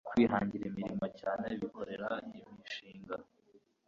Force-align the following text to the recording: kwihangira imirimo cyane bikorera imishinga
kwihangira 0.07 0.63
imirimo 0.71 1.05
cyane 1.19 1.47
bikorera 1.59 2.09
imishinga 2.43 3.15